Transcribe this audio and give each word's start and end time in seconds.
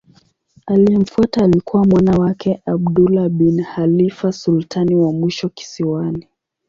Aliyemfuata 0.67 1.43
alikuwa 1.45 1.83
mwana 1.85 2.11
wake 2.11 2.61
Abdullah 2.65 3.29
bin 3.29 3.63
Khalifa 3.63 4.31
sultani 4.31 4.95
wa 4.95 5.11
mwisho 5.13 5.49
kisiwani. 5.49 6.27